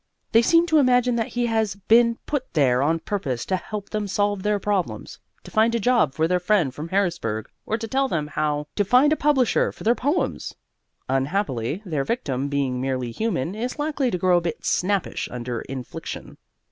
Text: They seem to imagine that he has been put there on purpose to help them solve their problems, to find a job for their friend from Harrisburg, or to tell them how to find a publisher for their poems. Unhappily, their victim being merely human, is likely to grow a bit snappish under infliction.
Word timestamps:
They 0.31 0.41
seem 0.41 0.65
to 0.65 0.79
imagine 0.79 1.15
that 1.17 1.27
he 1.37 1.45
has 1.45 1.75
been 1.75 2.17
put 2.25 2.53
there 2.55 2.81
on 2.81 3.01
purpose 3.01 3.45
to 3.45 3.55
help 3.55 3.91
them 3.91 4.07
solve 4.07 4.41
their 4.41 4.57
problems, 4.57 5.19
to 5.43 5.51
find 5.51 5.75
a 5.75 5.79
job 5.79 6.15
for 6.15 6.27
their 6.27 6.39
friend 6.39 6.73
from 6.73 6.87
Harrisburg, 6.87 7.47
or 7.67 7.77
to 7.77 7.87
tell 7.87 8.07
them 8.07 8.25
how 8.25 8.65
to 8.77 8.83
find 8.83 9.13
a 9.13 9.15
publisher 9.15 9.71
for 9.71 9.83
their 9.83 9.93
poems. 9.93 10.55
Unhappily, 11.07 11.83
their 11.85 12.03
victim 12.03 12.47
being 12.47 12.81
merely 12.81 13.11
human, 13.11 13.53
is 13.53 13.77
likely 13.77 14.09
to 14.09 14.17
grow 14.17 14.37
a 14.37 14.41
bit 14.41 14.65
snappish 14.65 15.29
under 15.31 15.61
infliction. 15.69 16.37